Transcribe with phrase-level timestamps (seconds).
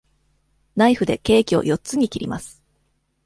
[0.75, 2.63] ナイフでケーキを四つに切ります。